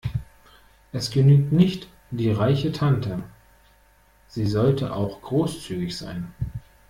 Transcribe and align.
Es 0.91 1.11
genügt 1.11 1.51
nicht 1.51 1.87
die 2.09 2.31
reiche 2.31 2.71
Tante, 2.71 3.21
sie 4.27 4.47
sollte 4.47 4.95
auch 4.95 5.21
großzügig 5.21 5.95
sein. 5.95 6.33